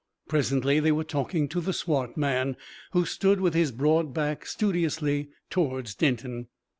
Presently 0.27 0.79
they 0.79 0.91
were 0.91 1.03
talking 1.03 1.47
to 1.49 1.61
the 1.61 1.73
swart 1.73 2.17
man, 2.17 2.57
who 2.93 3.05
stood 3.05 3.39
with 3.39 3.53
his 3.53 3.71
broad 3.71 4.15
back 4.15 4.47
studiously 4.47 5.29
towards 5.51 5.93
Denton. 5.93 6.47